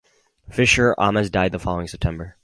[0.49, 2.35] Fisher Ames died the following September.